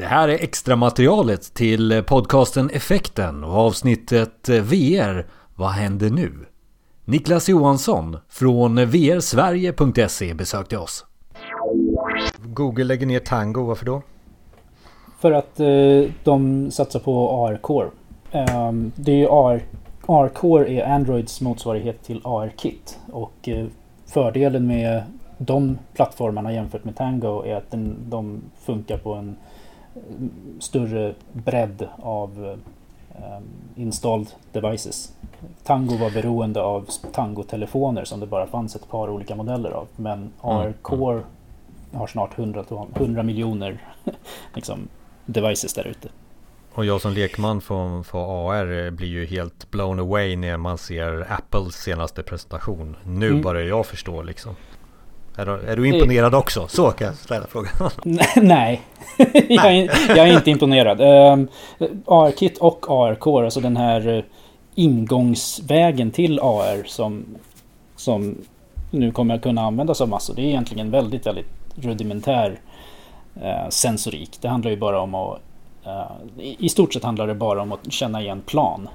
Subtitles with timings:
[0.00, 6.32] Det här är extra materialet till podcasten Effekten och avsnittet VR Vad händer nu?
[7.04, 11.06] Niklas Johansson från vrsverige.se besökte oss.
[12.44, 14.02] Google lägger ner Tango, varför då?
[15.18, 17.90] För att eh, de satsar på AR-core.
[18.30, 19.62] Eh, det är ju AR,
[20.06, 22.98] AR-core är Androids motsvarighet till AR-kit.
[23.12, 23.66] Och eh,
[24.06, 25.02] fördelen med
[25.38, 29.36] de plattformarna jämfört med Tango är att den, de funkar på en
[30.58, 32.58] större bredd av
[33.14, 33.42] um,
[33.76, 35.12] installed devices.
[35.64, 39.88] Tango var beroende av Tango-telefoner som det bara fanns ett par olika modeller av.
[39.96, 40.32] Men mm.
[40.42, 41.22] R-Core
[41.92, 42.64] har snart 100,
[42.94, 43.78] 100 miljoner
[44.54, 44.88] liksom,
[45.26, 46.08] devices där ute.
[46.72, 51.74] Och jag som lekman för AR blir ju helt blown away när man ser Apples
[51.74, 52.96] senaste presentation.
[53.04, 53.42] Nu mm.
[53.42, 54.54] börjar jag förstå liksom.
[55.40, 56.68] Är du, imponerad också?
[56.68, 57.72] Så kan jag ställa frågan.
[58.36, 58.80] Nej,
[59.48, 61.00] jag, är, jag, är, inte imponerad.
[61.00, 61.48] Um,
[62.06, 64.24] AR-kit och AR-core, alltså den här uh,
[64.74, 67.24] ingångsvägen till AR som,
[67.96, 68.38] som
[68.90, 70.34] nu kommer att kunna användas av massor.
[70.34, 72.60] Det är egentligen väldigt, väldigt rudimentär
[73.36, 74.38] uh, sensorik.
[74.40, 75.40] Det handlar ju bara om att
[75.86, 78.88] uh, i stort sett handlar det bara om att känna igen plan.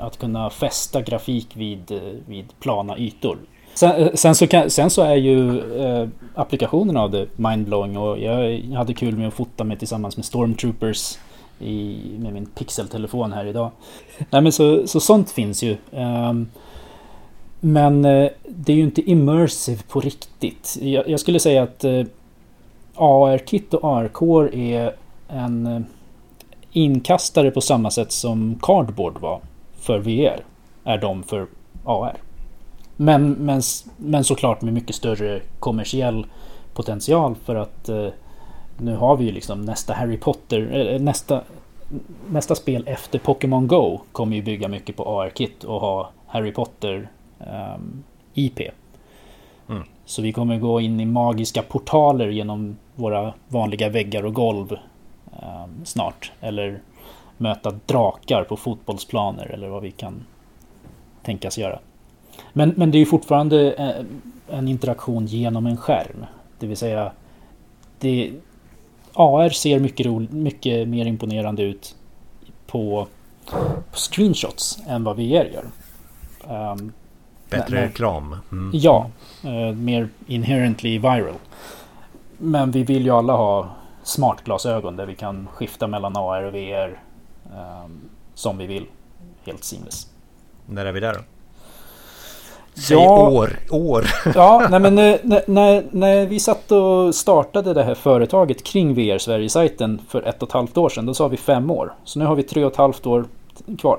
[0.00, 3.38] Att kunna fästa grafik vid, vid plana ytor.
[3.74, 8.18] Sen, eh, sen, så, kan, sen så är ju eh, applikationen av det mindblowing och
[8.18, 11.18] jag hade kul med att fota mig tillsammans med Stormtroopers
[11.58, 13.70] i, med min pixeltelefon här idag.
[14.30, 15.76] Nej men så, så sånt finns ju.
[15.90, 16.48] Um,
[17.60, 20.78] men eh, det är ju inte immersive på riktigt.
[20.80, 22.04] Jag, jag skulle säga att eh,
[22.94, 24.94] AR-kit och AR-core är
[25.28, 25.80] en eh,
[26.72, 29.40] inkastare på samma sätt som Cardboard var
[29.80, 30.44] för VR.
[30.84, 31.46] Är de för
[31.84, 32.16] AR.
[33.02, 33.62] Men, men,
[33.96, 36.26] men såklart med mycket större kommersiell
[36.74, 38.06] potential för att eh,
[38.78, 41.42] nu har vi ju liksom nästa Harry Potter, eh, nästa,
[42.30, 47.08] nästa spel efter Pokémon Go kommer ju bygga mycket på AR-kit och ha Harry Potter
[47.38, 48.60] um, IP.
[49.68, 49.82] Mm.
[50.04, 54.72] Så vi kommer gå in i magiska portaler genom våra vanliga väggar och golv
[55.42, 56.32] um, snart.
[56.40, 56.80] Eller
[57.36, 60.24] möta drakar på fotbollsplaner eller vad vi kan
[61.22, 61.78] tänkas göra.
[62.52, 66.26] Men, men det är fortfarande eh, en interaktion genom en skärm.
[66.58, 67.12] Det vill säga
[67.98, 68.32] det,
[69.14, 71.96] AR ser mycket, ro, mycket mer imponerande ut
[72.66, 73.06] på,
[73.90, 75.64] på screenshots än vad VR gör.
[76.72, 76.92] Um,
[77.50, 78.36] Bättre när, reklam.
[78.52, 78.70] Mm.
[78.74, 79.10] Ja,
[79.44, 81.34] uh, mer inherently viral.
[82.38, 83.68] Men vi vill ju alla ha
[84.02, 88.00] smartglasögon där vi kan skifta mellan AR och VR um, ehm,
[88.34, 88.86] som vi vill.
[89.44, 90.06] Helt seamless.
[90.66, 91.20] När är vi där då?
[92.80, 94.06] Säg ja, år, år.
[94.34, 98.94] Ja, nej men eh, när, när, när vi satt och startade det här företaget kring
[98.94, 101.94] VR Sverige-sajten för ett och ett halvt år sedan, då sa vi fem år.
[102.04, 103.24] Så nu har vi tre och ett halvt år
[103.78, 103.98] kvar.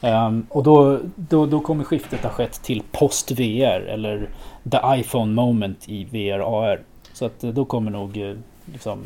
[0.00, 4.28] Um, och då, då, då kommer skiftet ha skett till post-VR eller
[4.70, 6.80] the iPhone moment i VR AR.
[7.12, 8.34] Så att eh, då kommer nog eh,
[8.72, 9.02] liksom,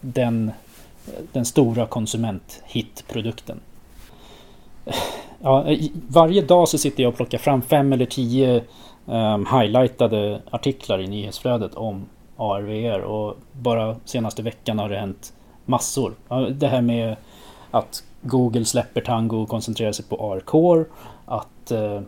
[0.00, 0.52] den,
[1.32, 3.60] den stora konsument-hit-produkten
[5.42, 5.66] ja,
[6.08, 8.64] varje dag så sitter jag och plockar fram fem eller tio
[9.06, 12.04] um, highlightade artiklar i nyhetsflödet om
[12.36, 15.32] ARVR och bara senaste veckan har det hänt
[15.64, 16.14] massor.
[16.50, 17.16] Det här med
[17.70, 20.84] att Google släpper Tango och koncentrerar sig på AR-core.
[21.24, 22.00] Att uh,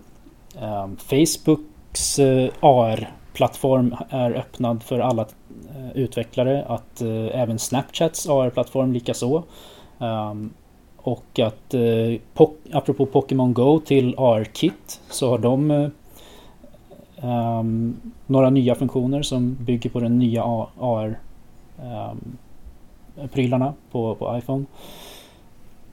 [0.84, 6.64] um, Facebooks eh, uh, AR-plattform är öppnad för alla uh, utvecklare.
[6.64, 7.02] Att
[7.32, 9.42] även Snapchats AR-plattform likaså.
[9.98, 10.54] Um,
[11.04, 15.88] och att, eh, po apropå Pokémon Go till AR-kit så har de eh,
[17.60, 20.42] um, några nya funktioner som bygger på den nya
[20.78, 24.64] AR-prylarna um, på, på iPhone.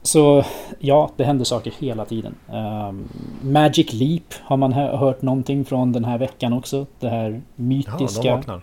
[0.01, 0.43] Så
[0.79, 2.35] ja, det händer saker hela tiden.
[2.49, 3.09] Um,
[3.41, 6.85] Magic Leap har man hört någonting från den här veckan också.
[6.99, 8.43] Det här mytiska...
[8.47, 8.61] Ja,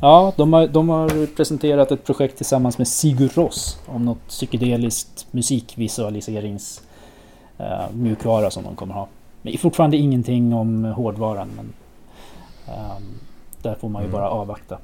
[0.00, 5.26] Ja, de har, de har presenterat ett projekt tillsammans med Sigur Ross om något psykedeliskt
[5.30, 6.82] musikvisualiserings
[7.60, 9.08] uh, mjukvara som de kommer ha.
[9.42, 11.48] Men fortfarande ingenting om hårdvaran.
[11.56, 11.72] Men,
[12.76, 13.02] um,
[13.62, 14.20] där får man ju mm.
[14.20, 14.78] bara avvakta.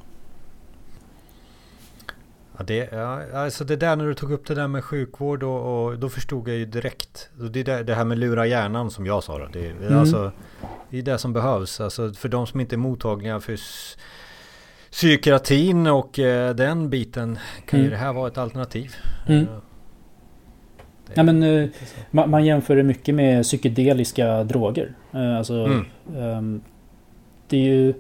[2.59, 5.85] Ja, det, ja, alltså det där när du tog upp det där med sjukvård och,
[5.85, 7.31] och då förstod jag ju direkt.
[7.51, 9.49] Det är det här med lura hjärnan som jag sa.
[9.53, 9.99] Det, mm.
[9.99, 10.33] alltså,
[10.91, 11.81] det är det som behövs.
[11.81, 13.59] Alltså för de som inte är mottagliga för
[14.97, 17.85] psykiatrin och eh, den biten kan mm.
[17.85, 18.95] ju det här vara ett alternativ.
[19.27, 19.43] Mm.
[19.43, 19.47] Eh,
[21.15, 21.69] ja, men, eh,
[22.11, 24.95] man, man, jämför det mycket med psykedeliska droger.
[25.13, 25.87] Eh, alltså, mm.
[26.17, 26.61] um,
[27.49, 27.95] det är ju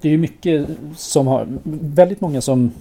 [0.00, 0.66] det är mycket
[0.96, 2.72] som har väldigt många som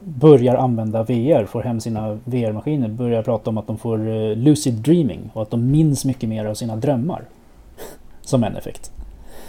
[0.00, 4.74] börjar använda VR, får hem sina VR-maskiner, börjar prata om att de får uh, lucid
[4.74, 7.24] dreaming och att de minns mycket mer av sina drömmar.
[8.20, 8.92] som en effekt.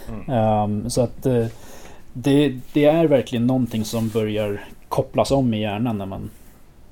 [0.08, 0.62] Mm.
[0.62, 1.46] Um, så att uh,
[2.12, 6.30] det, det, är verkligen någonting som börjar kopplas om i hjärnan när man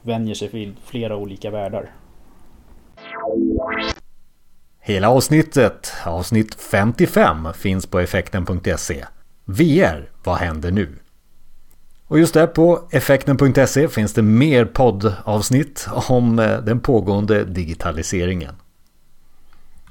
[0.03, 1.91] vänjer sig vid flera olika världar.
[4.81, 9.05] Hela avsnittet, avsnitt 55, finns på effekten.se.
[9.45, 10.89] VR, vad händer nu?
[12.07, 18.55] Och just där på effekten.se finns det mer poddavsnitt om eh, den pågående digitaliseringen.